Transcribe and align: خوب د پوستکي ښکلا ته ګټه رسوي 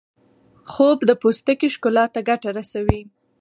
خوب 0.71 0.97
د 1.05 1.11
پوستکي 1.21 1.67
ښکلا 1.75 2.05
ته 2.13 2.19
ګټه 2.29 2.49
رسوي 2.57 3.01